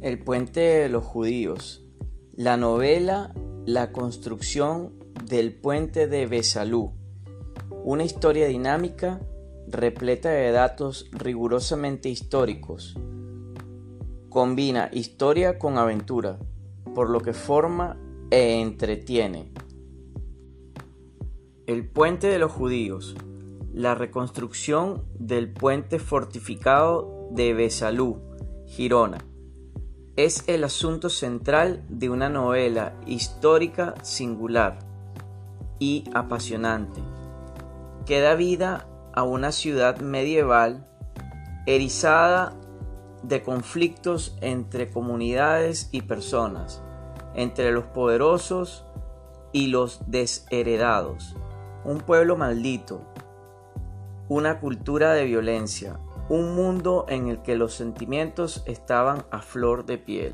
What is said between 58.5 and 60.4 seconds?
estaban a flor de piel.